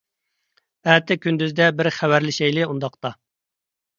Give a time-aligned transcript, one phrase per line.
[0.93, 3.15] ئەتە كۈندۈزدە بىر خەۋەرلىشەيلى ئۇنداقتا.